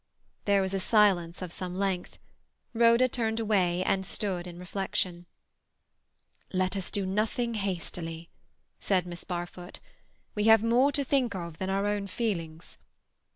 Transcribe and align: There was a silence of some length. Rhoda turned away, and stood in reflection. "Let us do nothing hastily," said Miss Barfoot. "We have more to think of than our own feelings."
There 0.45 0.63
was 0.63 0.73
a 0.73 0.79
silence 0.79 1.43
of 1.43 1.53
some 1.53 1.75
length. 1.75 2.17
Rhoda 2.73 3.07
turned 3.07 3.39
away, 3.39 3.83
and 3.83 4.03
stood 4.03 4.47
in 4.47 4.57
reflection. 4.57 5.27
"Let 6.51 6.75
us 6.75 6.89
do 6.89 7.05
nothing 7.05 7.53
hastily," 7.53 8.31
said 8.79 9.05
Miss 9.05 9.23
Barfoot. 9.23 9.79
"We 10.33 10.45
have 10.45 10.63
more 10.63 10.91
to 10.91 11.03
think 11.05 11.35
of 11.35 11.59
than 11.59 11.69
our 11.69 11.85
own 11.85 12.07
feelings." 12.07 12.79